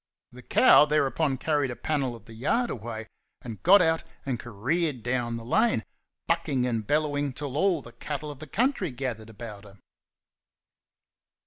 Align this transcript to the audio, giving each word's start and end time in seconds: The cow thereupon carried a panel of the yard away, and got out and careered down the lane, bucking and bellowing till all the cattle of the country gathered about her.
The 0.31 0.41
cow 0.41 0.85
thereupon 0.85 1.37
carried 1.37 1.69
a 1.69 1.75
panel 1.75 2.15
of 2.15 2.25
the 2.25 2.33
yard 2.33 2.71
away, 2.71 3.05
and 3.43 3.61
got 3.61 3.83
out 3.83 4.03
and 4.25 4.39
careered 4.39 5.03
down 5.03 5.37
the 5.37 5.45
lane, 5.45 5.83
bucking 6.25 6.65
and 6.65 6.87
bellowing 6.87 7.33
till 7.33 7.55
all 7.55 7.83
the 7.83 7.91
cattle 7.93 8.31
of 8.31 8.39
the 8.39 8.47
country 8.47 8.89
gathered 8.89 9.29
about 9.29 9.63
her. 9.63 9.77